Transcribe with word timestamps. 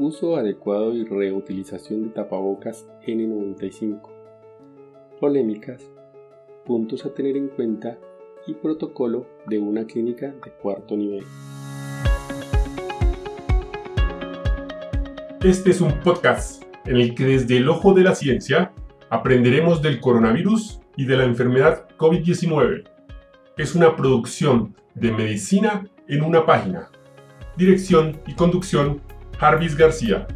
Uso 0.00 0.36
adecuado 0.36 0.94
y 0.94 1.04
reutilización 1.04 2.04
de 2.04 2.10
tapabocas 2.10 2.86
N95. 3.04 4.00
Polémicas, 5.18 5.90
puntos 6.64 7.04
a 7.04 7.12
tener 7.12 7.36
en 7.36 7.48
cuenta 7.48 7.98
y 8.46 8.54
protocolo 8.54 9.26
de 9.48 9.58
una 9.58 9.86
clínica 9.86 10.28
de 10.28 10.52
cuarto 10.62 10.96
nivel. 10.96 11.24
Este 15.42 15.70
es 15.70 15.80
un 15.80 15.98
podcast 15.98 16.62
en 16.86 16.98
el 16.98 17.16
que 17.16 17.24
desde 17.24 17.56
el 17.56 17.68
ojo 17.68 17.92
de 17.92 18.04
la 18.04 18.14
ciencia 18.14 18.72
aprenderemos 19.10 19.82
del 19.82 20.00
coronavirus 20.00 20.80
y 20.96 21.06
de 21.06 21.16
la 21.16 21.24
enfermedad 21.24 21.88
COVID-19. 21.96 22.88
Es 23.56 23.74
una 23.74 23.96
producción 23.96 24.76
de 24.94 25.10
medicina 25.10 25.88
en 26.06 26.22
una 26.22 26.46
página. 26.46 26.88
Dirección 27.56 28.20
y 28.28 28.34
conducción, 28.34 29.00
Jarvis 29.38 29.76
García. 29.76 30.26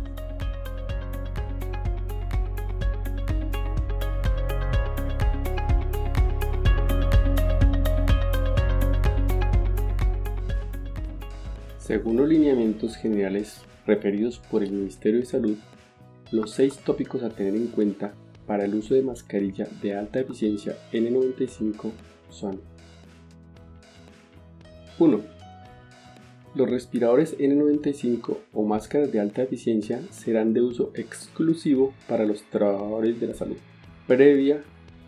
Según 11.79 12.19
los 12.19 12.29
lineamientos 12.29 12.97
generales 12.97 13.63
referidos 13.89 14.39
por 14.39 14.63
el 14.63 14.71
Ministerio 14.71 15.19
de 15.19 15.27
Salud, 15.27 15.57
los 16.31 16.53
seis 16.53 16.79
tópicos 16.79 17.25
a 17.25 17.31
tener 17.31 17.57
en 17.57 17.67
cuenta 17.67 18.15
para 18.47 18.65
el 18.65 18.77
uso 18.77 18.95
de 18.95 19.03
mascarilla 19.03 19.67
de 19.83 19.97
alta 19.97 20.21
eficiencia 20.21 20.77
N95 20.93 21.91
son 22.31 22.61
1. 25.01 25.42
Los 26.55 26.69
respiradores 26.69 27.39
N95 27.39 28.37
o 28.53 28.65
máscaras 28.65 29.11
de 29.11 29.21
alta 29.21 29.43
eficiencia 29.43 30.03
serán 30.11 30.53
de 30.53 30.61
uso 30.61 30.93
exclusivo 30.95 31.95
para 32.07 32.27
los 32.27 32.43
trabajadores 32.43 33.19
de 33.19 33.29
la 33.29 33.35
salud, 33.35 33.57
previa 34.07 34.63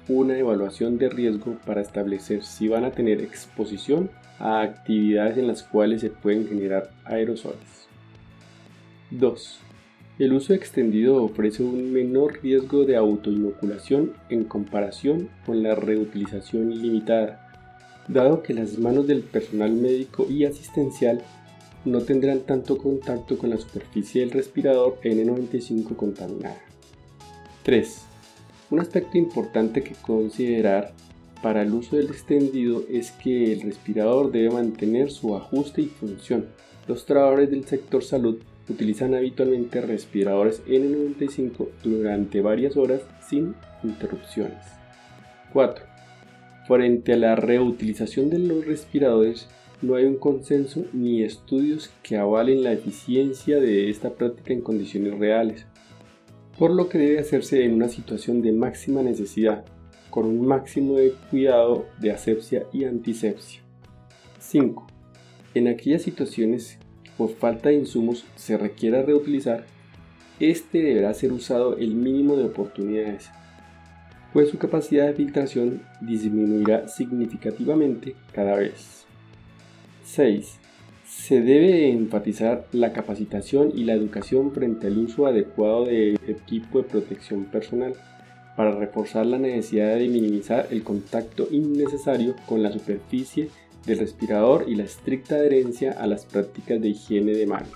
una 0.08 0.38
evaluación 0.38 0.96
de 0.96 1.10
riesgo 1.10 1.56
para 1.66 1.82
establecer 1.82 2.42
si 2.42 2.68
van 2.68 2.84
a 2.84 2.92
tener 2.92 3.20
exposición 3.20 4.08
a 4.38 4.62
actividades 4.62 5.36
en 5.36 5.46
las 5.46 5.62
cuales 5.62 6.00
se 6.00 6.10
pueden 6.10 6.48
generar 6.48 6.90
aerosoles. 7.04 7.88
2. 9.10 9.60
El 10.18 10.32
uso 10.32 10.54
extendido 10.54 11.22
ofrece 11.22 11.62
un 11.62 11.92
menor 11.92 12.40
riesgo 12.42 12.84
de 12.84 12.96
autoinoculación 12.96 14.12
en 14.30 14.44
comparación 14.44 15.28
con 15.44 15.62
la 15.62 15.74
reutilización 15.74 16.70
limitada, 16.70 17.43
dado 18.08 18.42
que 18.42 18.54
las 18.54 18.78
manos 18.78 19.06
del 19.06 19.22
personal 19.22 19.72
médico 19.72 20.26
y 20.28 20.44
asistencial 20.44 21.22
no 21.84 22.00
tendrán 22.00 22.40
tanto 22.40 22.78
contacto 22.78 23.38
con 23.38 23.50
la 23.50 23.58
superficie 23.58 24.22
del 24.22 24.30
respirador 24.30 24.98
N95 25.02 25.96
contaminada. 25.96 26.58
3. 27.62 28.02
Un 28.70 28.80
aspecto 28.80 29.18
importante 29.18 29.82
que 29.82 29.94
considerar 29.94 30.92
para 31.42 31.62
el 31.62 31.74
uso 31.74 31.96
del 31.96 32.06
extendido 32.06 32.84
es 32.90 33.12
que 33.12 33.52
el 33.52 33.62
respirador 33.62 34.32
debe 34.32 34.50
mantener 34.50 35.10
su 35.10 35.36
ajuste 35.36 35.82
y 35.82 35.86
función. 35.86 36.46
Los 36.88 37.04
trabajadores 37.04 37.50
del 37.50 37.66
sector 37.66 38.02
salud 38.02 38.38
utilizan 38.68 39.14
habitualmente 39.14 39.80
respiradores 39.82 40.64
N95 40.66 41.68
durante 41.82 42.40
varias 42.40 42.76
horas 42.76 43.02
sin 43.28 43.54
interrupciones. 43.82 44.64
4. 45.52 45.93
Frente 46.66 47.12
a 47.12 47.16
la 47.16 47.36
reutilización 47.36 48.30
de 48.30 48.38
los 48.38 48.64
respiradores, 48.64 49.48
no 49.82 49.96
hay 49.96 50.04
un 50.06 50.16
consenso 50.16 50.86
ni 50.92 51.22
estudios 51.22 51.90
que 52.02 52.16
avalen 52.16 52.62
la 52.62 52.72
eficiencia 52.72 53.60
de 53.60 53.90
esta 53.90 54.14
práctica 54.14 54.54
en 54.54 54.62
condiciones 54.62 55.18
reales, 55.18 55.66
por 56.58 56.70
lo 56.70 56.88
que 56.88 56.98
debe 56.98 57.18
hacerse 57.18 57.64
en 57.64 57.74
una 57.74 57.88
situación 57.88 58.40
de 58.40 58.52
máxima 58.52 59.02
necesidad, 59.02 59.64
con 60.08 60.26
un 60.26 60.46
máximo 60.46 60.94
de 60.94 61.12
cuidado 61.30 61.86
de 62.00 62.12
asepsia 62.12 62.64
y 62.72 62.84
antisepsia. 62.84 63.60
5. 64.38 64.86
En 65.54 65.68
aquellas 65.68 66.02
situaciones 66.02 66.78
por 67.18 67.30
falta 67.30 67.68
de 67.68 67.76
insumos 67.76 68.24
se 68.36 68.56
requiera 68.56 69.02
reutilizar, 69.02 69.66
este 70.40 70.82
deberá 70.82 71.12
ser 71.14 71.32
usado 71.32 71.76
el 71.76 71.94
mínimo 71.94 72.36
de 72.36 72.44
oportunidades, 72.44 73.30
pues 74.34 74.50
su 74.50 74.58
capacidad 74.58 75.06
de 75.06 75.14
filtración 75.14 75.82
disminuirá 76.00 76.88
significativamente 76.88 78.16
cada 78.32 78.56
vez. 78.56 79.06
6. 80.02 80.58
Se 81.06 81.40
debe 81.40 81.88
enfatizar 81.88 82.66
la 82.72 82.92
capacitación 82.92 83.70
y 83.72 83.84
la 83.84 83.92
educación 83.92 84.50
frente 84.50 84.88
al 84.88 84.98
uso 84.98 85.26
adecuado 85.26 85.84
de 85.84 86.14
equipo 86.26 86.78
de 86.78 86.88
protección 86.88 87.44
personal 87.44 87.94
para 88.56 88.72
reforzar 88.72 89.24
la 89.24 89.38
necesidad 89.38 89.94
de 89.94 90.08
minimizar 90.08 90.66
el 90.72 90.82
contacto 90.82 91.46
innecesario 91.52 92.34
con 92.46 92.60
la 92.60 92.72
superficie 92.72 93.50
del 93.86 94.00
respirador 94.00 94.64
y 94.66 94.74
la 94.74 94.82
estricta 94.82 95.36
adherencia 95.36 95.92
a 95.92 96.08
las 96.08 96.26
prácticas 96.26 96.80
de 96.80 96.88
higiene 96.88 97.34
de 97.34 97.46
mano. 97.46 97.68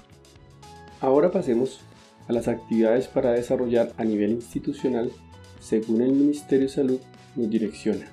Ahora 1.00 1.30
pasemos 1.30 1.82
a 2.26 2.32
las 2.32 2.48
actividades 2.48 3.06
para 3.06 3.30
desarrollar 3.30 3.92
a 3.96 4.04
nivel 4.04 4.32
institucional 4.32 5.12
según 5.68 6.00
el 6.00 6.12
Ministerio 6.12 6.66
de 6.66 6.72
Salud, 6.72 7.00
nos 7.36 7.50
direcciona. 7.50 8.06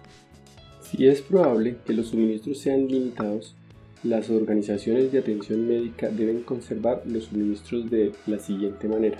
Si 0.82 1.08
es 1.08 1.22
probable 1.22 1.78
que 1.86 1.94
los 1.94 2.10
suministros 2.10 2.60
sean 2.60 2.90
limitados, 2.90 3.56
las 4.04 4.30
organizaciones 4.30 5.10
de 5.14 5.20
atención 5.20 5.66
médica 5.66 6.10
deben 6.10 6.42
conservar 6.42 7.04
los 7.06 7.26
suministros 7.26 7.90
de 7.90 8.12
la 8.28 8.40
siguiente 8.40 8.90
manera. 8.90 9.20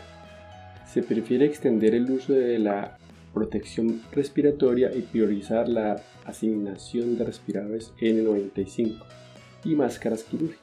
Se 0.86 1.02
prefiere 1.02 1.46
extender 1.46 1.96
el 1.96 2.12
uso 2.12 2.34
de 2.34 2.60
la 2.60 2.98
protección 3.34 4.02
respiratoria 4.12 4.92
y 4.94 5.04
priorizar 5.04 5.70
la 5.70 6.04
asignación 6.26 7.18
de 7.18 7.24
respiradores 7.24 7.94
N95 8.02 8.98
y 9.64 9.76
máscaras 9.76 10.24
quirúrgicas, 10.24 10.62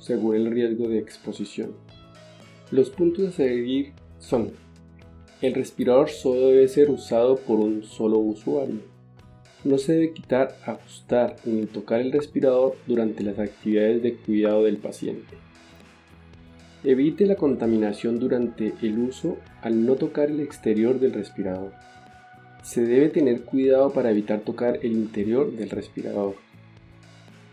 según 0.00 0.34
el 0.34 0.50
riesgo 0.50 0.88
de 0.88 0.98
exposición. 0.98 1.70
Los 2.72 2.90
puntos 2.90 3.28
a 3.28 3.32
seguir 3.32 3.92
son 4.18 4.50
el 5.42 5.54
respirador 5.54 6.08
solo 6.08 6.48
debe 6.48 6.68
ser 6.68 6.88
usado 6.88 7.36
por 7.36 7.58
un 7.58 7.82
solo 7.82 8.18
usuario. 8.18 8.80
No 9.64 9.76
se 9.76 9.94
debe 9.94 10.12
quitar, 10.12 10.56
ajustar 10.64 11.34
ni 11.44 11.66
tocar 11.66 12.00
el 12.00 12.12
respirador 12.12 12.76
durante 12.86 13.24
las 13.24 13.40
actividades 13.40 14.02
de 14.02 14.14
cuidado 14.14 14.62
del 14.62 14.76
paciente. 14.76 15.34
Evite 16.84 17.26
la 17.26 17.34
contaminación 17.34 18.20
durante 18.20 18.72
el 18.82 18.98
uso 18.98 19.36
al 19.62 19.84
no 19.84 19.96
tocar 19.96 20.30
el 20.30 20.40
exterior 20.40 21.00
del 21.00 21.12
respirador. 21.12 21.72
Se 22.62 22.84
debe 22.84 23.08
tener 23.08 23.42
cuidado 23.42 23.92
para 23.92 24.12
evitar 24.12 24.40
tocar 24.40 24.78
el 24.82 24.92
interior 24.92 25.52
del 25.52 25.70
respirador. 25.70 26.36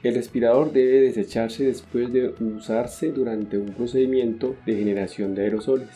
El 0.03 0.13
respirador 0.13 0.71
debe 0.71 1.01
desecharse 1.01 1.65
después 1.65 2.13
de 2.13 2.29
usarse 2.39 3.11
durante 3.11 3.57
un 3.57 3.73
procedimiento 3.73 4.55
de 4.65 4.75
generación 4.75 5.33
de 5.33 5.43
aerosoles. 5.43 5.89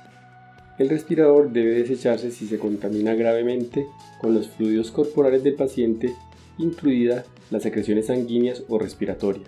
El 0.84 0.90
respirador 0.90 1.54
debe 1.54 1.76
desecharse 1.76 2.30
si 2.30 2.46
se 2.46 2.60
contamina 2.60 3.16
gravemente 3.16 3.88
con 4.20 4.34
los 4.34 4.50
fluidos 4.50 4.92
corporales 4.92 5.42
del 5.42 5.54
paciente, 5.54 6.14
incluidas 6.58 7.26
las 7.52 7.64
secreciones 7.64 8.08
sanguíneas 8.08 8.66
o 8.68 8.78
respiratorias. 8.78 9.48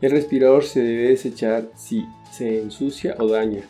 El 0.00 0.10
respirador 0.10 0.64
se 0.64 0.82
debe 0.82 1.10
desechar 1.10 1.70
si 1.76 2.04
se 2.32 2.60
ensucia 2.60 3.14
o 3.20 3.28
daña, 3.28 3.62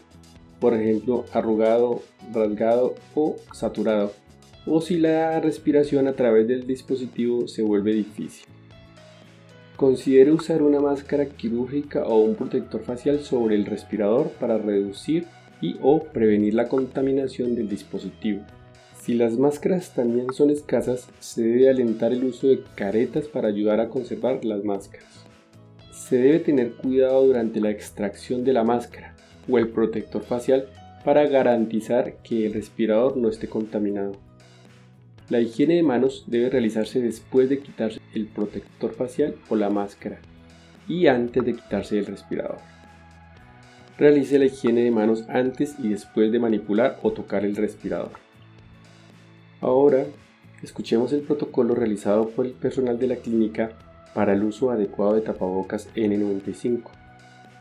por 0.60 0.72
ejemplo 0.72 1.26
arrugado, 1.34 2.00
rasgado 2.32 2.94
o 3.14 3.36
saturado, 3.52 4.14
o 4.64 4.80
si 4.80 4.96
la 4.96 5.38
respiración 5.40 6.08
a 6.08 6.14
través 6.14 6.48
del 6.48 6.66
dispositivo 6.66 7.48
se 7.48 7.60
vuelve 7.60 7.92
difícil. 7.92 8.46
Considere 9.76 10.32
usar 10.32 10.62
una 10.62 10.80
máscara 10.80 11.26
quirúrgica 11.26 12.04
o 12.04 12.20
un 12.20 12.34
protector 12.34 12.80
facial 12.82 13.20
sobre 13.20 13.56
el 13.56 13.66
respirador 13.66 14.30
para 14.40 14.56
reducir 14.56 15.26
y 15.64 15.76
o 15.80 15.98
prevenir 16.00 16.52
la 16.52 16.68
contaminación 16.68 17.54
del 17.54 17.70
dispositivo. 17.70 18.42
Si 19.00 19.14
las 19.14 19.38
máscaras 19.38 19.94
también 19.94 20.30
son 20.34 20.50
escasas, 20.50 21.08
se 21.20 21.42
debe 21.42 21.70
alentar 21.70 22.12
el 22.12 22.22
uso 22.24 22.48
de 22.48 22.62
caretas 22.74 23.28
para 23.28 23.48
ayudar 23.48 23.80
a 23.80 23.88
conservar 23.88 24.44
las 24.44 24.62
máscaras. 24.62 25.24
Se 25.90 26.18
debe 26.18 26.40
tener 26.40 26.72
cuidado 26.72 27.24
durante 27.24 27.60
la 27.60 27.70
extracción 27.70 28.44
de 28.44 28.52
la 28.52 28.62
máscara 28.62 29.16
o 29.48 29.56
el 29.56 29.68
protector 29.68 30.22
facial 30.22 30.68
para 31.02 31.26
garantizar 31.26 32.16
que 32.22 32.44
el 32.44 32.52
respirador 32.52 33.16
no 33.16 33.30
esté 33.30 33.48
contaminado. 33.48 34.12
La 35.30 35.40
higiene 35.40 35.76
de 35.76 35.82
manos 35.82 36.24
debe 36.26 36.50
realizarse 36.50 37.00
después 37.00 37.48
de 37.48 37.60
quitarse 37.60 38.00
el 38.14 38.26
protector 38.26 38.92
facial 38.92 39.36
o 39.48 39.56
la 39.56 39.70
máscara 39.70 40.18
y 40.86 41.06
antes 41.06 41.42
de 41.42 41.54
quitarse 41.54 41.98
el 41.98 42.04
respirador. 42.04 42.73
Realice 43.96 44.40
la 44.40 44.46
higiene 44.46 44.82
de 44.82 44.90
manos 44.90 45.24
antes 45.28 45.76
y 45.78 45.88
después 45.88 46.32
de 46.32 46.40
manipular 46.40 46.98
o 47.02 47.12
tocar 47.12 47.44
el 47.44 47.54
respirador. 47.54 48.10
Ahora, 49.60 50.04
escuchemos 50.62 51.12
el 51.12 51.20
protocolo 51.20 51.76
realizado 51.76 52.28
por 52.30 52.44
el 52.44 52.52
personal 52.52 52.98
de 52.98 53.06
la 53.06 53.16
clínica 53.16 53.70
para 54.12 54.32
el 54.32 54.42
uso 54.42 54.72
adecuado 54.72 55.14
de 55.14 55.20
tapabocas 55.20 55.88
N95. 55.94 56.82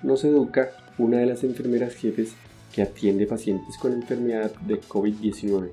Nos 0.01 0.23
educa 0.23 0.71
una 0.97 1.17
de 1.17 1.27
las 1.27 1.43
enfermeras 1.43 1.93
jefes 1.93 2.33
que 2.73 2.81
atiende 2.81 3.27
pacientes 3.27 3.77
con 3.77 3.93
enfermedad 3.93 4.51
de 4.61 4.81
COVID-19. 4.81 5.69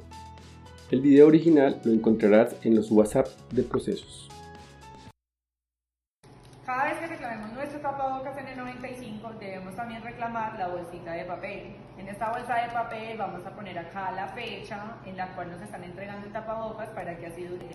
El 0.91 1.01
video 1.01 1.27
original 1.27 1.81
lo 1.85 1.93
encontrarás 1.93 2.55
en 2.65 2.75
los 2.75 2.91
WhatsApp 2.91 3.29
de 3.51 3.63
procesos. 3.63 4.29
Cada 6.67 6.85
vez 6.85 6.99
que 6.99 7.07
reclamemos 7.07 7.53
nuestro 7.53 7.81
tapabocas 7.81 8.37
en 8.39 8.47
el 8.49 8.57
95 8.59 9.33
debemos 9.41 9.75
también 9.75 10.03
reclamar 10.21 10.59
la 10.59 10.69
bolsita 10.69 11.13
de 11.13 11.25
papel. 11.25 11.77
En 11.97 12.07
esta 12.07 12.29
bolsa 12.29 12.55
de 12.57 12.69
papel 12.69 13.17
vamos 13.17 13.47
a 13.47 13.51
poner 13.51 13.79
acá 13.79 14.11
la 14.11 14.29
fecha 14.29 14.79
en 15.07 15.17
la 15.17 15.29
cual 15.29 15.51
nos 15.51 15.63
están 15.63 15.83
entregando 15.83 16.27
el 16.27 16.33
tapabocas 16.33 16.91
para 16.91 17.17
que 17.17 17.27
así 17.27 17.45
dure. 17.45 17.71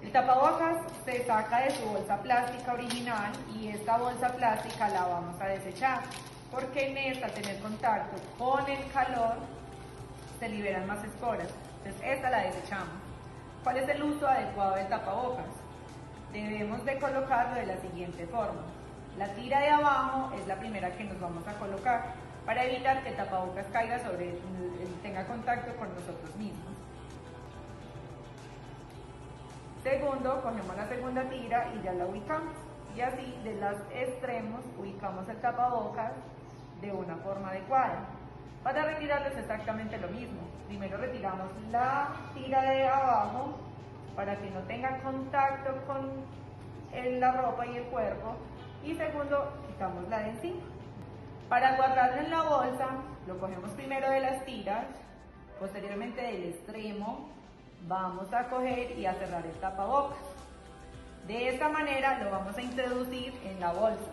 El 0.00 0.12
tapabocas 0.12 0.76
se 1.04 1.24
saca 1.26 1.62
de 1.62 1.72
su 1.72 1.84
bolsa 1.86 2.22
plástica 2.22 2.72
original 2.72 3.32
y 3.52 3.66
esta 3.68 3.98
bolsa 3.98 4.28
plástica 4.28 4.88
la 4.90 5.06
vamos 5.06 5.40
a 5.40 5.46
desechar 5.46 6.02
porque 6.52 6.88
en 6.88 6.98
esta, 6.98 7.26
tener 7.30 7.58
contacto 7.58 8.16
con 8.38 8.68
el 8.70 8.86
calor, 8.92 9.34
se 10.38 10.48
liberan 10.48 10.86
más 10.86 11.02
esporas. 11.02 11.48
Entonces 11.78 12.16
esta 12.16 12.30
la 12.30 12.42
desechamos. 12.44 12.94
¿Cuál 13.64 13.78
es 13.78 13.88
el 13.88 14.04
uso 14.04 14.28
adecuado 14.28 14.76
del 14.76 14.86
tapabocas? 14.86 15.46
Debemos 16.32 16.84
de 16.84 16.96
colocarlo 17.00 17.56
de 17.56 17.66
la 17.66 17.76
siguiente 17.78 18.24
forma. 18.28 18.75
La 19.18 19.28
tira 19.28 19.60
de 19.60 19.70
abajo 19.70 20.30
es 20.34 20.46
la 20.46 20.56
primera 20.56 20.90
que 20.90 21.04
nos 21.04 21.18
vamos 21.18 21.46
a 21.48 21.54
colocar 21.54 22.14
para 22.44 22.64
evitar 22.64 23.02
que 23.02 23.08
el 23.10 23.16
tapabocas 23.16 23.66
caiga 23.72 23.98
sobre 24.00 24.38
tenga 25.02 25.26
contacto 25.26 25.74
con 25.76 25.88
nosotros 25.94 26.36
mismos. 26.36 26.74
Segundo, 29.82 30.42
cogemos 30.42 30.76
la 30.76 30.88
segunda 30.88 31.22
tira 31.30 31.72
y 31.74 31.82
ya 31.82 31.92
la 31.92 32.06
ubicamos. 32.06 32.54
Y 32.94 33.00
así 33.00 33.38
de 33.44 33.54
los 33.54 33.76
extremos 33.94 34.60
ubicamos 34.78 35.28
el 35.28 35.36
tapabocas 35.36 36.12
de 36.80 36.92
una 36.92 37.16
forma 37.16 37.50
adecuada. 37.50 38.06
Para 38.62 38.84
retirarlo 38.84 39.28
es 39.28 39.38
exactamente 39.38 39.96
lo 39.98 40.08
mismo. 40.08 40.40
Primero 40.66 40.98
retiramos 40.98 41.48
la 41.70 42.08
tira 42.34 42.62
de 42.62 42.86
abajo 42.86 43.56
para 44.14 44.36
que 44.36 44.50
no 44.50 44.60
tenga 44.60 44.98
contacto 44.98 45.72
con 45.86 46.10
la 47.20 47.32
ropa 47.32 47.66
y 47.66 47.76
el 47.76 47.84
cuerpo. 47.84 48.36
Y 48.86 48.94
segundo, 48.94 49.52
quitamos 49.66 50.08
la 50.08 50.20
de 50.20 50.30
encima. 50.30 50.62
Para 51.48 51.76
guardarlo 51.76 52.22
en 52.22 52.30
la 52.30 52.42
bolsa, 52.42 52.86
lo 53.26 53.36
cogemos 53.38 53.70
primero 53.72 54.08
de 54.08 54.20
las 54.20 54.44
tiras, 54.44 54.86
posteriormente 55.58 56.22
del 56.22 56.44
extremo 56.50 57.28
vamos 57.88 58.32
a 58.32 58.48
coger 58.48 58.96
y 58.96 59.06
a 59.06 59.14
cerrar 59.14 59.44
el 59.44 59.58
tapabocas. 59.58 60.18
De 61.26 61.48
esta 61.48 61.68
manera 61.68 62.22
lo 62.22 62.30
vamos 62.30 62.56
a 62.56 62.62
introducir 62.62 63.34
en 63.44 63.58
la 63.58 63.72
bolsa. 63.72 64.12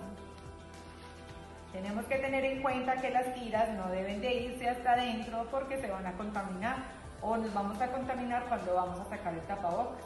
Tenemos 1.72 2.06
que 2.06 2.18
tener 2.18 2.44
en 2.44 2.64
cuenta 2.64 3.00
que 3.00 3.12
las 3.12 3.32
tiras 3.36 3.70
no 3.74 3.90
deben 3.90 4.22
de 4.22 4.34
irse 4.34 4.70
hasta 4.70 4.94
adentro 4.94 5.46
porque 5.52 5.78
se 5.78 5.90
van 5.90 6.08
a 6.08 6.14
contaminar 6.14 6.78
o 7.22 7.38
nos 7.38 7.54
vamos 7.54 7.80
a 7.80 7.92
contaminar 7.92 8.46
cuando 8.50 8.74
vamos 8.74 9.00
a 9.00 9.06
sacar 9.06 9.36
el 9.36 9.42
tapabocas. 9.42 10.04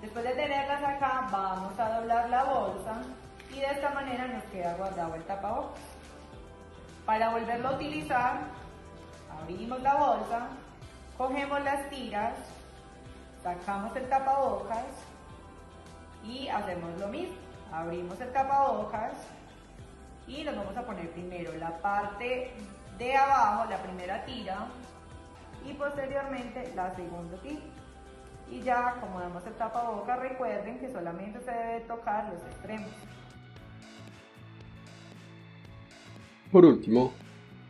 Después 0.00 0.24
de 0.24 0.30
tenerlas 0.30 0.82
acá, 0.84 1.26
vamos 1.32 1.76
a 1.76 1.98
doblar 1.98 2.30
la 2.30 2.44
bolsa 2.44 3.02
y 3.52 3.60
de 3.60 3.66
esta 3.66 3.90
manera 3.90 4.26
nos 4.26 4.44
queda 4.44 4.74
guardado 4.74 5.14
el 5.14 5.22
tapabocas. 5.24 5.82
Para 7.04 7.30
volverlo 7.30 7.68
a 7.68 7.72
utilizar, 7.72 8.40
abrimos 9.40 9.80
la 9.82 9.94
bolsa, 9.94 10.48
cogemos 11.16 11.62
las 11.62 11.88
tiras 11.90 12.34
sacamos 13.46 13.94
el 13.94 14.08
tapabocas 14.08 14.84
y 16.24 16.48
hacemos 16.48 16.98
lo 16.98 17.06
mismo. 17.06 17.36
Abrimos 17.72 18.20
el 18.20 18.32
tapabocas 18.32 19.12
y 20.26 20.42
nos 20.42 20.56
vamos 20.56 20.76
a 20.76 20.82
poner 20.82 21.08
primero 21.12 21.52
la 21.52 21.78
parte 21.78 22.52
de 22.98 23.16
abajo, 23.16 23.70
la 23.70 23.78
primera 23.78 24.24
tira, 24.24 24.66
y 25.64 25.74
posteriormente 25.74 26.72
la 26.74 26.92
segunda 26.96 27.36
tira. 27.38 27.60
Y 28.50 28.62
ya 28.62 28.88
acomodamos 28.88 29.46
el 29.46 29.54
tapabocas, 29.54 30.18
recuerden 30.18 30.80
que 30.80 30.90
solamente 30.90 31.40
se 31.40 31.52
debe 31.52 31.80
tocar 31.82 32.24
los 32.24 32.42
extremos. 32.42 32.90
Por 36.52 36.64
último, 36.64 37.12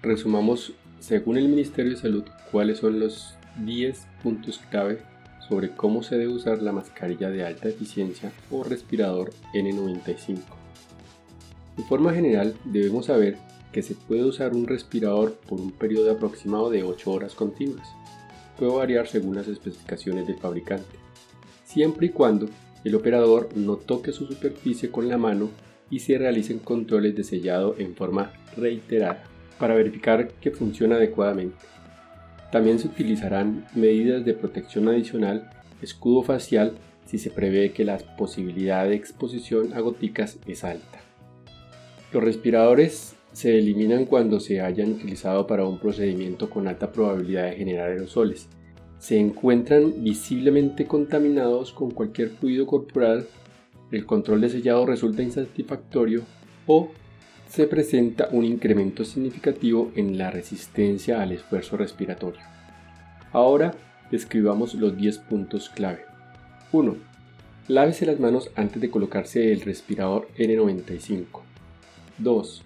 resumamos 0.03 0.75
según 1.01 1.39
el 1.39 1.49
Ministerio 1.49 1.93
de 1.93 1.99
Salud 1.99 2.25
cuáles 2.53 2.79
son 2.79 3.01
los 3.01 3.35
10 3.65 4.07
puntos 4.23 4.61
clave 4.71 4.99
sobre 5.49 5.71
cómo 5.71 6.03
se 6.03 6.17
debe 6.17 6.33
usar 6.33 6.61
la 6.61 6.73
mascarilla 6.73 7.31
de 7.31 7.45
alta 7.45 7.69
eficiencia 7.69 8.33
o 8.51 8.65
respirador 8.65 9.33
N95. 9.55 10.39
De 11.77 11.85
forma 11.85 12.13
general, 12.13 12.55
debemos 12.65 13.07
saber 13.07 13.39
que 13.73 13.83
se 13.83 13.95
puede 13.95 14.25
usar 14.25 14.55
un 14.55 14.67
respirador 14.67 15.35
por 15.49 15.61
un 15.61 15.71
periodo 15.71 16.11
aproximado 16.11 16.71
de 16.71 16.83
8 16.83 17.11
horas 17.11 17.35
continuas. 17.35 17.89
Puede 18.59 18.73
variar 18.73 19.07
según 19.07 19.37
las 19.37 19.49
especificaciones 19.49 20.27
del 20.27 20.39
fabricante, 20.39 20.99
siempre 21.65 22.07
y 22.07 22.11
cuando 22.11 22.49
el 22.85 22.95
operador 22.95 23.49
no 23.55 23.77
toque 23.77 24.13
su 24.13 24.27
superficie 24.27 24.91
con 24.91 25.09
la 25.09 25.19
mano 25.19 25.51
y 25.91 26.01
se 26.01 26.19
realicen 26.19 26.59
controles 26.59 27.15
de 27.15 27.25
sellado 27.25 27.77
en 27.79 27.95
forma 27.95 28.33
reiterada 28.57 29.25
para 29.59 29.75
verificar 29.75 30.29
que 30.41 30.51
funciona 30.51 30.97
adecuadamente. 30.97 31.57
También 32.51 32.79
se 32.79 32.89
utilizarán 32.89 33.67
medidas 33.75 34.25
de 34.25 34.35
protección 34.35 34.89
adicional, 34.89 35.51
escudo 35.83 36.23
facial, 36.23 36.73
si 37.07 37.19
se 37.19 37.31
prevé 37.31 37.73
que 37.73 37.85
la 37.85 37.99
posibilidad 38.17 38.87
de 38.87 38.95
exposición 38.95 39.73
a 39.75 39.81
goticas 39.81 40.39
es 40.47 40.65
alta. 40.65 41.01
Los 42.13 42.23
respiradores 42.23 43.15
se 43.33 43.59
eliminan 43.59 44.07
cuando 44.07 44.41
se 44.41 44.61
hayan 44.61 44.93
utilizado 44.93 45.47
para 45.47 45.67
un 45.67 45.79
procedimiento 45.79 46.49
con 46.49 46.69
alta 46.69 46.91
probabilidad 46.91 47.51
de 47.51 47.57
generar 47.57 47.91
aerosoles. 47.91 48.49
Se 48.99 49.19
encuentran 49.19 50.03
visiblemente 50.03 50.87
contaminados 50.87 51.73
con 51.73 51.91
cualquier 51.91 52.31
fluido 52.31 52.67
corporal, 52.67 53.27
el 53.91 54.07
control 54.07 54.41
de 54.41 54.51
sellado 54.51 54.87
resulta 54.87 55.23
insatisfactorio 55.23 56.23
o 56.67 56.91
se 57.49 57.67
presenta 57.67 58.29
un 58.33 58.45
incremento 58.45 59.05
significativo 59.05 59.93
en 59.95 60.19
la 60.19 60.31
resistencia 60.31 61.23
al 61.23 61.33
esfuerzo 61.33 61.77
respiratorio. 61.77 62.41
Ahora 63.33 63.75
describamos 64.11 64.75
los 64.75 64.97
10 64.97 65.19
puntos 65.19 65.69
clave. 65.71 66.05
1. 66.73 66.97
Lávese 67.69 68.07
las 68.07 68.21
manos 68.21 68.51
antes 68.57 68.81
de 68.81 68.91
colocarse 68.91 69.53
el 69.53 69.61
respirador 69.61 70.29
N95. 70.37 71.41
2. 72.19 72.63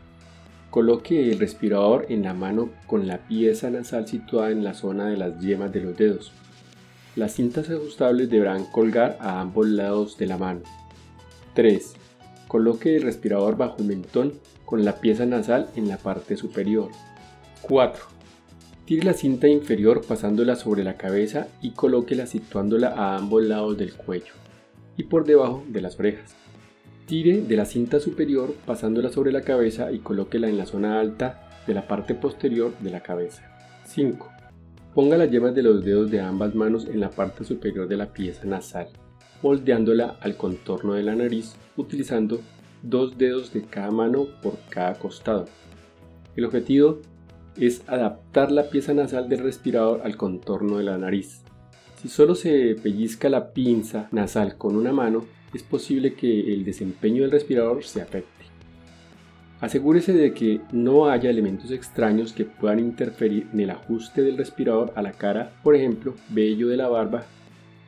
Coloque 0.70 1.30
el 1.30 1.38
respirador 1.38 2.06
en 2.08 2.22
la 2.22 2.32
mano 2.32 2.70
con 2.86 3.06
la 3.06 3.18
pieza 3.18 3.70
nasal 3.70 4.06
situada 4.06 4.50
en 4.50 4.62
la 4.62 4.74
zona 4.74 5.08
de 5.08 5.16
las 5.16 5.40
yemas 5.40 5.72
de 5.72 5.80
los 5.80 5.96
dedos. 5.96 6.32
Las 7.16 7.34
cintas 7.34 7.68
ajustables 7.68 8.30
deberán 8.30 8.64
colgar 8.66 9.18
a 9.20 9.40
ambos 9.40 9.66
lados 9.66 10.16
de 10.16 10.26
la 10.26 10.38
mano. 10.38 10.60
3. 11.54 11.94
Coloque 12.48 12.96
el 12.96 13.02
respirador 13.02 13.56
bajo 13.56 13.78
el 13.78 13.84
mentón 13.84 14.32
con 14.64 14.84
la 14.84 15.00
pieza 15.00 15.26
nasal 15.26 15.68
en 15.76 15.88
la 15.88 15.96
parte 15.96 16.36
superior. 16.36 16.90
4. 17.62 18.04
Tire 18.84 19.04
la 19.04 19.12
cinta 19.12 19.46
inferior 19.48 20.04
pasándola 20.06 20.56
sobre 20.56 20.82
la 20.82 20.96
cabeza 20.96 21.48
y 21.62 21.70
colóquela 21.70 22.26
situándola 22.26 22.88
a 22.88 23.16
ambos 23.16 23.44
lados 23.44 23.76
del 23.78 23.94
cuello 23.94 24.32
y 24.96 25.04
por 25.04 25.24
debajo 25.24 25.64
de 25.68 25.80
las 25.80 25.98
orejas. 25.98 26.34
Tire 27.06 27.40
de 27.40 27.56
la 27.56 27.64
cinta 27.64 28.00
superior 28.00 28.54
pasándola 28.66 29.10
sobre 29.10 29.32
la 29.32 29.42
cabeza 29.42 29.92
y 29.92 29.98
colóquela 29.98 30.48
en 30.48 30.58
la 30.58 30.66
zona 30.66 31.00
alta 31.00 31.48
de 31.66 31.74
la 31.74 31.86
parte 31.86 32.14
posterior 32.14 32.72
de 32.80 32.90
la 32.90 33.00
cabeza. 33.00 33.42
5. 33.84 34.28
Ponga 34.94 35.16
las 35.16 35.30
yemas 35.30 35.54
de 35.54 35.62
los 35.62 35.84
dedos 35.84 36.10
de 36.10 36.20
ambas 36.20 36.54
manos 36.54 36.86
en 36.86 37.00
la 37.00 37.10
parte 37.10 37.44
superior 37.44 37.88
de 37.88 37.96
la 37.96 38.12
pieza 38.12 38.44
nasal, 38.44 38.88
moldeándola 39.42 40.16
al 40.20 40.36
contorno 40.36 40.94
de 40.94 41.02
la 41.02 41.14
nariz 41.14 41.54
utilizando 41.76 42.40
dos 42.82 43.18
dedos 43.18 43.52
de 43.52 43.62
cada 43.62 43.90
mano 43.90 44.26
por 44.42 44.58
cada 44.68 44.94
costado. 44.94 45.46
El 46.36 46.44
objetivo 46.44 47.00
es 47.56 47.82
adaptar 47.86 48.52
la 48.52 48.70
pieza 48.70 48.94
nasal 48.94 49.28
del 49.28 49.40
respirador 49.40 50.02
al 50.04 50.16
contorno 50.16 50.78
de 50.78 50.84
la 50.84 50.98
nariz. 50.98 51.42
Si 52.00 52.08
solo 52.08 52.34
se 52.34 52.76
pellizca 52.82 53.28
la 53.28 53.52
pinza 53.52 54.08
nasal 54.12 54.56
con 54.56 54.76
una 54.76 54.92
mano, 54.92 55.26
es 55.52 55.62
posible 55.62 56.14
que 56.14 56.52
el 56.52 56.64
desempeño 56.64 57.22
del 57.22 57.32
respirador 57.32 57.84
se 57.84 58.00
afecte. 58.00 58.40
Asegúrese 59.60 60.14
de 60.14 60.32
que 60.32 60.62
no 60.72 61.10
haya 61.10 61.28
elementos 61.28 61.70
extraños 61.70 62.32
que 62.32 62.46
puedan 62.46 62.78
interferir 62.78 63.46
en 63.52 63.60
el 63.60 63.70
ajuste 63.70 64.22
del 64.22 64.38
respirador 64.38 64.92
a 64.96 65.02
la 65.02 65.12
cara, 65.12 65.52
por 65.62 65.76
ejemplo, 65.76 66.14
vello 66.30 66.68
de 66.68 66.78
la 66.78 66.88
barba. 66.88 67.24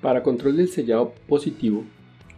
Para 0.02 0.23
control 0.23 0.59
del 0.59 0.68
sellado 0.68 1.14
positivo, 1.28 1.85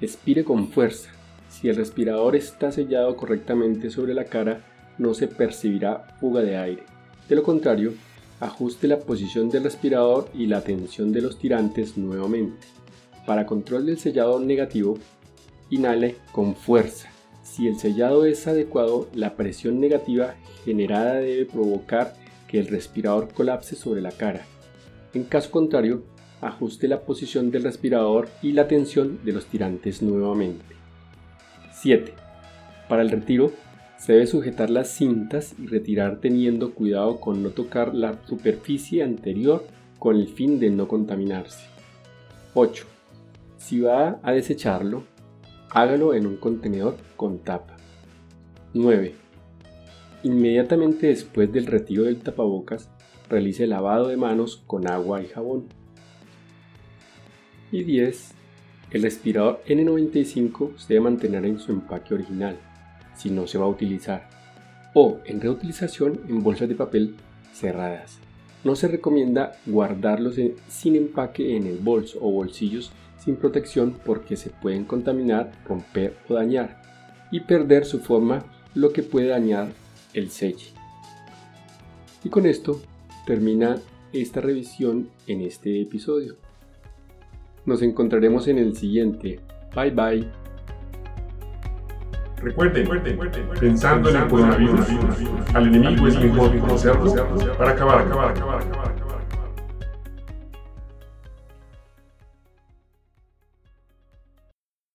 expire 0.00 0.44
con 0.44 0.68
fuerza 0.68 1.11
si 1.49 1.68
el 1.68 1.76
respirador 1.76 2.37
está 2.37 2.73
sellado 2.73 3.16
correctamente 3.16 3.88
sobre 3.90 4.12
la 4.12 4.25
cara, 4.25 4.64
no 4.99 5.14
se 5.14 5.28
percibirá 5.28 6.16
fuga 6.21 6.42
de 6.42 6.56
aire. 6.56 6.83
De 7.28 7.37
lo 7.37 7.42
contrario, 7.42 7.94
ajuste 8.40 8.88
la 8.88 8.99
posición 8.99 9.49
del 9.49 9.64
respirador 9.64 10.28
y 10.35 10.47
la 10.47 10.62
tensión 10.62 11.12
de 11.12 11.23
los 11.23 11.38
tirantes 11.38 11.97
nuevamente. 11.97 12.66
Para 13.25 13.47
control 13.47 13.87
del 13.87 13.99
sellado 13.99 14.40
negativo, 14.40 14.99
inhale 15.71 16.16
con 16.33 16.56
fuerza. 16.56 17.09
Si 17.44 17.68
el 17.68 17.78
sellado 17.78 18.26
es 18.26 18.47
adecuado, 18.47 19.09
la 19.14 19.37
presión 19.37 19.80
negativa 19.80 20.35
generada 20.64 21.14
debe 21.14 21.47
provocar 21.47 22.14
que 22.49 22.59
el 22.59 22.66
respirador 22.66 23.33
colapse 23.33 23.76
sobre 23.76 24.02
la 24.02 24.12
cara. 24.12 24.44
En 25.14 25.23
caso 25.23 25.50
contrario, 25.50 26.02
ajuste 26.46 26.88
la 26.88 27.00
posición 27.00 27.50
del 27.50 27.64
respirador 27.64 28.28
y 28.42 28.52
la 28.52 28.68
tensión 28.68 29.20
de 29.24 29.32
los 29.32 29.46
tirantes 29.46 30.02
nuevamente. 30.02 30.74
7. 31.72 32.12
Para 32.88 33.02
el 33.02 33.10
retiro, 33.10 33.52
se 33.98 34.12
debe 34.12 34.26
sujetar 34.26 34.70
las 34.70 34.88
cintas 34.88 35.54
y 35.58 35.66
retirar 35.66 36.20
teniendo 36.20 36.74
cuidado 36.74 37.20
con 37.20 37.42
no 37.42 37.50
tocar 37.50 37.94
la 37.94 38.18
superficie 38.26 39.02
anterior 39.02 39.64
con 39.98 40.16
el 40.16 40.28
fin 40.28 40.60
de 40.60 40.70
no 40.70 40.88
contaminarse. 40.88 41.66
8. 42.54 42.86
Si 43.56 43.80
va 43.80 44.20
a 44.22 44.32
desecharlo, 44.32 45.04
hágalo 45.70 46.14
en 46.14 46.26
un 46.26 46.36
contenedor 46.36 46.96
con 47.16 47.38
tapa. 47.38 47.76
9. 48.74 49.14
Inmediatamente 50.24 51.06
después 51.06 51.52
del 51.52 51.66
retiro 51.66 52.04
del 52.04 52.18
tapabocas, 52.18 52.90
realice 53.28 53.66
lavado 53.66 54.08
de 54.08 54.16
manos 54.16 54.62
con 54.66 54.86
agua 54.86 55.22
y 55.22 55.26
jabón. 55.26 55.66
Y 57.75 57.83
10. 57.83 58.35
El 58.93 59.02
respirador 59.02 59.61
N95 59.66 60.76
se 60.76 60.95
debe 60.95 61.07
mantener 61.07 61.45
en 61.45 61.59
su 61.59 61.73
empaque 61.73 62.14
original, 62.14 62.57
si 63.16 63.31
no 63.31 63.49
se 63.49 63.59
va 63.59 63.64
a 63.64 63.69
utilizar, 63.69 64.31
o 64.95 65.19
en 65.25 65.40
reutilización 65.40 66.21
en 66.28 66.45
bolsas 66.45 66.69
de 66.69 66.76
papel 66.76 67.16
cerradas. 67.52 68.21
No 68.62 68.76
se 68.76 68.87
recomienda 68.87 69.57
guardarlos 69.66 70.37
sin 70.69 70.95
empaque 70.95 71.57
en 71.57 71.66
el 71.66 71.78
bolso 71.78 72.21
o 72.23 72.31
bolsillos 72.31 72.93
sin 73.19 73.35
protección 73.35 73.99
porque 74.04 74.37
se 74.37 74.50
pueden 74.50 74.85
contaminar, 74.85 75.50
romper 75.66 76.16
o 76.28 76.35
dañar 76.35 76.81
y 77.33 77.40
perder 77.40 77.87
su 77.87 77.99
forma 77.99 78.45
lo 78.76 78.93
que 78.93 79.02
puede 79.02 79.26
dañar 79.26 79.73
el 80.12 80.31
selle. 80.31 80.66
Y 82.23 82.28
con 82.28 82.47
esto 82.47 82.81
termina 83.26 83.81
esta 84.12 84.40
revisión 84.40 85.09
en 85.26 85.40
este 85.40 85.83
episodio. 85.83 86.37
Nos 87.66 87.83
encontraremos 87.83 88.47
en 88.49 88.59
el 88.59 88.76
siguiente. 88.76 89.40
Bye 89.75 89.90
bye. 89.90 90.28
Recuerden, 92.42 92.87
pensando 93.59 94.11
en 94.11 94.16
el 94.16 94.28
coronavirus, 94.28 94.87
al 95.54 95.66
enemigo 95.66 96.06
es 96.06 96.21
mejor 96.21 96.59
conocerlo 96.59 97.14
para 97.56 97.71
acabar, 97.71 98.02
acabar, 98.02 98.30
acabar, 98.33 98.62
acabar. 98.62 98.93